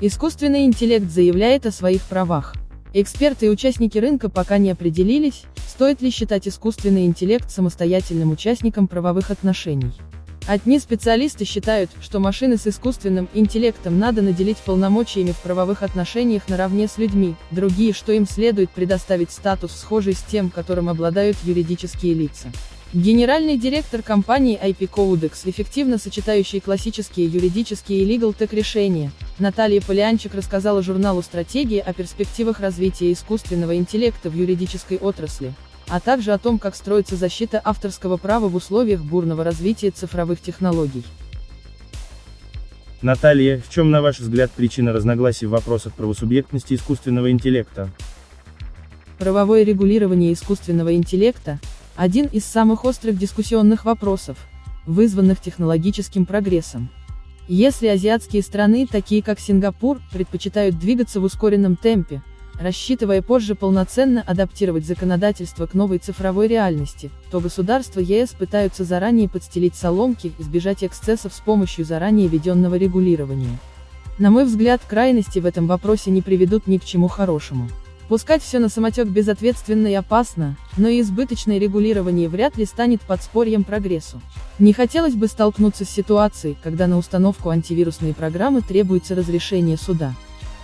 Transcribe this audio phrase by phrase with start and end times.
[0.00, 2.54] Искусственный интеллект заявляет о своих правах.
[2.94, 9.32] Эксперты и участники рынка пока не определились, стоит ли считать искусственный интеллект самостоятельным участником правовых
[9.32, 9.90] отношений.
[10.46, 16.86] Одни специалисты считают, что машины с искусственным интеллектом надо наделить полномочиями в правовых отношениях наравне
[16.86, 22.52] с людьми, другие, что им следует предоставить статус схожий с тем, которым обладают юридические лица.
[22.94, 30.34] Генеральный директор компании IP Codex, эффективно сочетающий классические юридические и legal tech решения, Наталья Полянчик
[30.34, 35.54] рассказала журналу «Стратегии» о перспективах развития искусственного интеллекта в юридической отрасли,
[35.88, 41.04] а также о том, как строится защита авторского права в условиях бурного развития цифровых технологий.
[43.00, 47.90] Наталья, в чем, на ваш взгляд, причина разногласий в вопросах правосубъектности искусственного интеллекта?
[49.18, 51.60] Правовое регулирование искусственного интеллекта–
[51.96, 54.36] один из самых острых дискуссионных вопросов,
[54.84, 56.90] вызванных технологическим прогрессом.
[57.50, 62.22] Если азиатские страны, такие как Сингапур, предпочитают двигаться в ускоренном темпе,
[62.60, 69.76] рассчитывая позже полноценно адаптировать законодательство к новой цифровой реальности, то государства ЕС пытаются заранее подстелить
[69.76, 73.58] соломки, избежать эксцессов с помощью заранее введенного регулирования.
[74.18, 77.68] На мой взгляд, крайности в этом вопросе не приведут ни к чему хорошему.
[78.08, 83.64] Пускать все на самотек безответственно и опасно, но и избыточное регулирование вряд ли станет подспорьем
[83.64, 84.22] прогрессу.
[84.58, 90.14] Не хотелось бы столкнуться с ситуацией, когда на установку антивирусной программы требуется разрешение суда.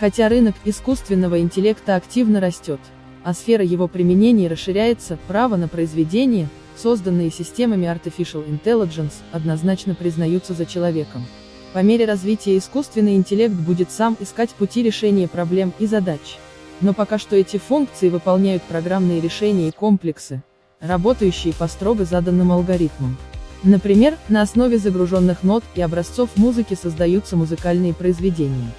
[0.00, 2.80] Хотя рынок искусственного интеллекта активно растет,
[3.22, 10.64] а сфера его применения расширяется, право на произведение, созданные системами Artificial Intelligence, однозначно признаются за
[10.64, 11.26] человеком.
[11.74, 16.38] По мере развития искусственный интеллект будет сам искать пути решения проблем и задач.
[16.80, 20.42] Но пока что эти функции выполняют программные решения и комплексы,
[20.80, 23.16] работающие по строго заданным алгоритмам.
[23.62, 28.70] Например, на основе загруженных нот и образцов музыки создаются музыкальные произведения.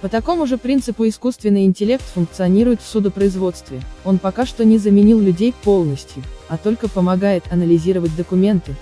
[0.00, 5.54] По такому же принципу искусственный интеллект функционирует в судопроизводстве, он пока что не заменил людей
[5.62, 8.74] полностью, а только помогает анализировать документы,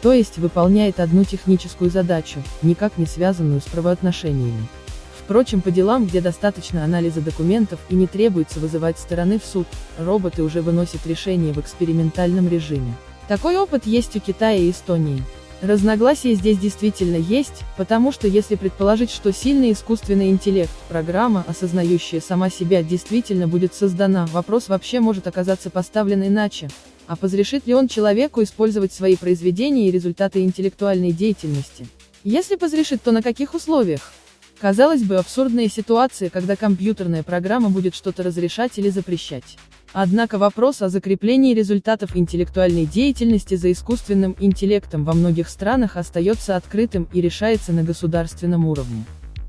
[0.00, 4.66] то есть выполняет одну техническую задачу, никак не связанную с правоотношениями.
[5.30, 10.42] Впрочем, по делам, где достаточно анализа документов и не требуется вызывать стороны в суд, роботы
[10.42, 12.92] уже выносят решения в экспериментальном режиме.
[13.28, 15.22] Такой опыт есть у Китая и Эстонии.
[15.62, 22.50] Разногласия здесь действительно есть, потому что если предположить, что сильный искусственный интеллект, программа, осознающая сама
[22.50, 26.70] себя, действительно будет создана, вопрос вообще может оказаться поставлен иначе.
[27.06, 31.86] А позрешит ли он человеку использовать свои произведения и результаты интеллектуальной деятельности?
[32.24, 34.12] Если позрешит, то на каких условиях?
[34.60, 39.56] Казалось бы, абсурдная ситуация, когда компьютерная программа будет что-то разрешать или запрещать.
[39.94, 47.08] Однако вопрос о закреплении результатов интеллектуальной деятельности за искусственным интеллектом во многих странах остается открытым
[47.10, 49.04] и решается на государственном уровне.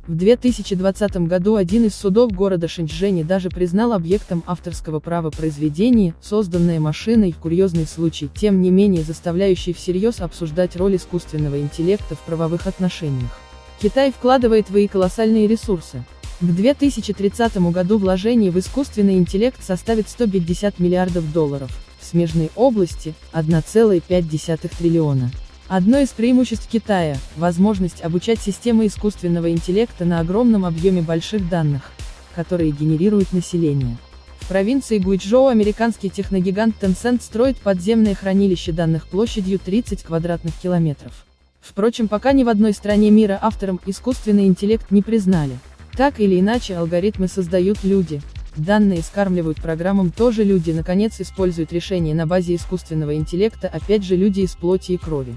[0.08, 6.80] В 2020 году один из судов города Шэньчжэне даже признал объектом авторского права произведение, созданное
[6.80, 13.41] машиной, курьезный случай, тем не менее заставляющий всерьез обсуждать роль искусственного интеллекта в правовых отношениях.
[13.82, 16.04] Китай вкладывает в свои колоссальные ресурсы,
[16.40, 24.72] к 2030 году вложение в искусственный интеллект составит 150 миллиардов долларов, в смежной области– 1,5
[24.78, 25.32] триллиона.
[25.68, 31.92] Одно из преимуществ Китая– возможность обучать системы искусственного интеллекта на огромном объеме больших данных,
[32.36, 33.98] которые генерирует население.
[34.42, 41.26] В провинции Гуйчжоу американский техногигант Tencent строит подземное хранилище данных площадью 30 квадратных километров.
[41.62, 45.58] Впрочем, пока ни в одной стране мира автором искусственный интеллект не признали.
[45.96, 48.22] Так или иначе алгоритмы создают люди,
[48.56, 54.42] данные скармливают программам тоже люди наконец используют решения на базе искусственного интеллекта опять же люди
[54.42, 55.36] из плоти и крови.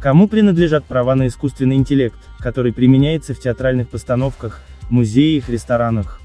[0.00, 6.20] Кому принадлежат права на искусственный интеллект, который применяется в театральных постановках, музеях, ресторанах?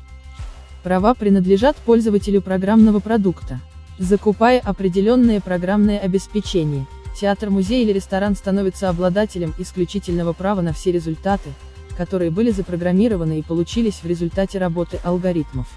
[0.84, 3.59] Права принадлежат пользователю программного продукта.
[3.98, 6.88] Закупая определенное программное обеспечение,
[7.19, 11.49] театр, музей или ресторан становится обладателем исключительного права на все результаты,
[11.97, 15.67] которые были запрограммированы и получились в результате работы алгоритмов.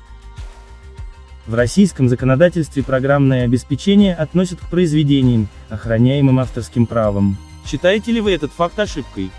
[1.47, 7.37] В российском законодательстве программное обеспечение относят к произведениям, охраняемым авторским правом.
[7.67, 9.31] Считаете ли вы этот факт ошибкой?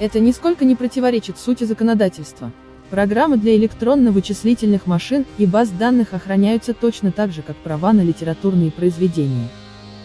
[0.00, 2.50] Это нисколько не противоречит сути законодательства.
[2.90, 8.72] Программы для электронно-вычислительных машин и баз данных охраняются точно так же, как права на литературные
[8.72, 9.48] произведения.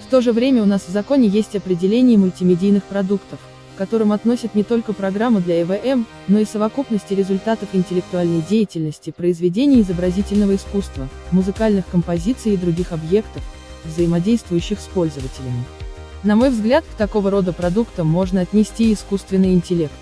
[0.10, 3.38] В то же время у нас в законе есть определение мультимедийных продуктов,
[3.78, 10.56] которым относят не только программы для ЭВМ, но и совокупности результатов интеллектуальной деятельности, произведений изобразительного
[10.56, 13.44] искусства, музыкальных композиций и других объектов,
[13.86, 15.64] взаимодействующих с пользователями.
[16.24, 19.94] На мой взгляд, к такого рода продуктам можно отнести искусственный интеллект.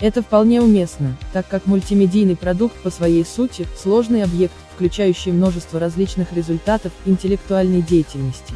[0.00, 6.32] Это вполне уместно, так как мультимедийный продукт по своей сути– сложный объект, включающий множество различных
[6.32, 8.54] результатов интеллектуальной деятельности.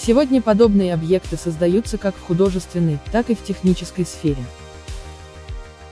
[0.00, 4.42] Сегодня подобные объекты создаются как в художественной, так и в технической сфере.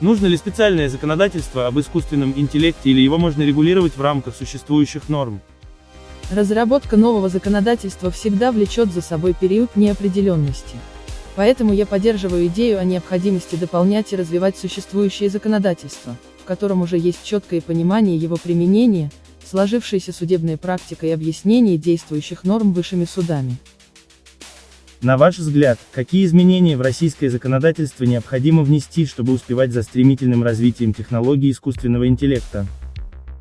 [0.00, 5.40] Нужно ли специальное законодательство об искусственном интеллекте или его можно регулировать в рамках существующих норм?
[6.30, 10.76] Разработка нового законодательства всегда влечет за собой период неопределенности.
[11.34, 17.24] Поэтому я поддерживаю идею о необходимости дополнять и развивать существующее законодательство, в котором уже есть
[17.24, 19.10] четкое понимание его применения,
[19.48, 23.56] сложившаяся судебная практика и объяснение действующих норм высшими судами.
[25.02, 30.94] На ваш взгляд, какие изменения в российское законодательство необходимо внести, чтобы успевать за стремительным развитием
[30.94, 32.66] технологий искусственного интеллекта?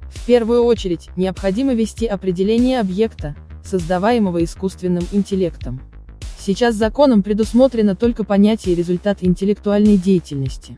[0.10, 5.82] В первую очередь, необходимо ввести определение объекта, создаваемого искусственным интеллектом.
[6.38, 10.78] Сейчас законом предусмотрено только понятие результат интеллектуальной деятельности.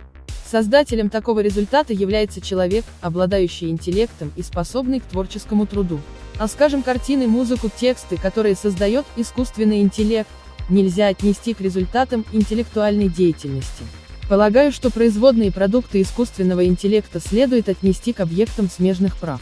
[0.49, 5.99] Создателем такого результата является человек, обладающий интеллектом и способный к творческому труду.
[6.37, 10.29] А скажем картины, музыку, тексты, которые создает искусственный интеллект,
[10.69, 13.83] нельзя отнести к результатам интеллектуальной деятельности.
[14.29, 19.41] Полагаю, что производные продукты искусственного интеллекта следует отнести к объектам смежных прав.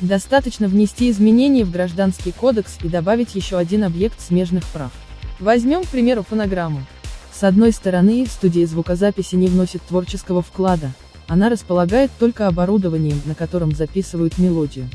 [0.00, 4.92] Достаточно внести изменения в Гражданский кодекс и добавить еще один объект смежных прав.
[5.40, 6.84] Возьмем, к примеру, фонограмму.
[7.32, 10.92] С одной стороны, студия звукозаписи не вносит творческого вклада,
[11.28, 14.88] она располагает только оборудованием, на котором записывают мелодию.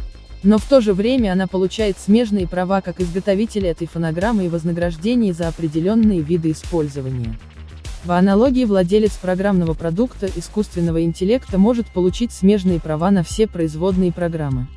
[0.43, 5.33] Но в то же время она получает смежные права как изготовителя этой фонограммы и вознаграждение
[5.33, 7.37] за определенные виды использования.
[8.03, 14.67] В аналогии владелец программного продукта искусственного интеллекта может получить смежные права на все производные программы.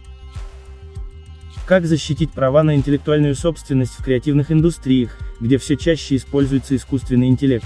[1.66, 7.64] Как защитить права на интеллектуальную собственность в креативных индустриях, где все чаще используется искусственный интеллект?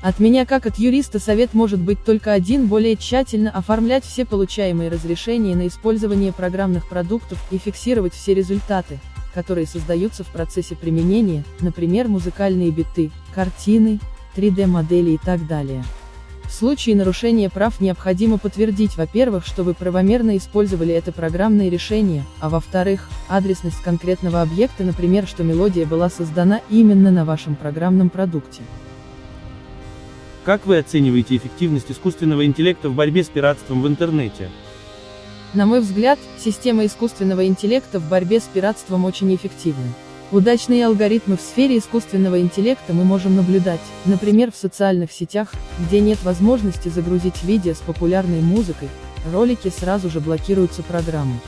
[0.00, 4.90] От меня как от юриста совет может быть только один более тщательно оформлять все получаемые
[4.90, 9.00] разрешения на использование программных продуктов и фиксировать все результаты,
[9.34, 13.98] которые создаются в процессе применения, например музыкальные биты, картины,
[14.36, 15.82] 3D-модели и так далее.
[16.44, 22.48] В случае нарушения прав необходимо подтвердить, во-первых, что вы правомерно использовали это программное решение, а
[22.48, 28.62] во-вторых, адресность конкретного объекта, например, что мелодия была создана именно на вашем программном продукте.
[30.44, 34.50] Как вы оцениваете эффективность искусственного интеллекта в борьбе с пиратством в интернете?
[35.54, 39.94] На мой взгляд, система искусственного интеллекта в борьбе с пиратством очень эффективна.
[40.30, 46.22] Удачные алгоритмы в сфере искусственного интеллекта мы можем наблюдать, например в социальных сетях, где нет
[46.22, 48.90] возможности загрузить видео с популярной музыкой,
[49.32, 51.38] ролики сразу же блокируются программой.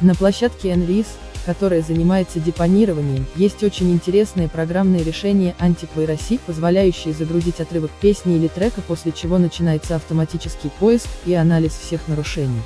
[0.00, 1.06] На площадке NRIS,
[1.44, 8.80] которая занимается депонированием, есть очень интересное программное решение антипвайроси, позволяющее загрузить отрывок песни или трека
[8.82, 12.62] после чего начинается автоматический поиск и анализ всех нарушений.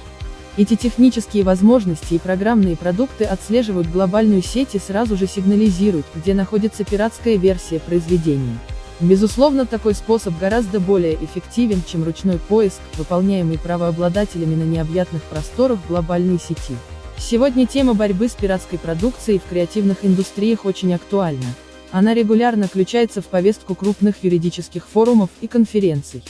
[0.57, 6.83] Эти технические возможности и программные продукты отслеживают глобальную сеть и сразу же сигнализируют, где находится
[6.83, 8.59] пиратская версия произведения.
[8.99, 16.39] Безусловно, такой способ гораздо более эффективен, чем ручной поиск, выполняемый правообладателями на необъятных просторах глобальной
[16.39, 16.77] сети.
[17.19, 21.47] Сегодня тема борьбы с пиратской продукцией в креативных индустриях очень актуальна.
[21.91, 26.23] Она регулярно включается в повестку крупных юридических форумов и конференций.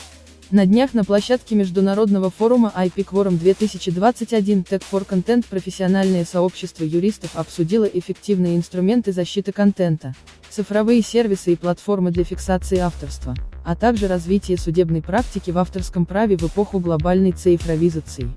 [0.52, 7.30] На днях на площадке международного форума IP Quorum 2021 Tech for Content профессиональное сообщество юристов
[7.34, 10.14] обсудило эффективные инструменты защиты контента,
[10.48, 16.36] цифровые сервисы и платформы для фиксации авторства, а также развитие судебной практики в авторском праве
[16.36, 18.30] в эпоху глобальной цифровизации.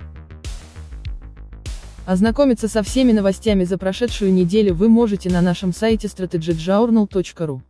[2.09, 7.61] Ознакомиться со всеми новостями за прошедшую неделю вы можете на нашем сайте strategyjournal.ru.